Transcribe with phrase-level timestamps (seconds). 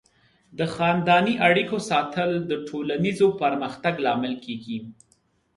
[0.57, 4.77] د خاندنۍ اړیکو ساتل د ټولنیز پرمختګ لامل کیږي.